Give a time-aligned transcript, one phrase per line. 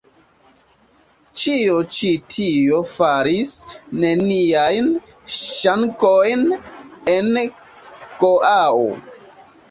[1.39, 3.51] Ĉio ĉi tio faris
[4.03, 4.87] neniajn
[5.33, 6.41] ŝanĝojn
[7.17, 7.29] en
[8.25, 8.89] Goao.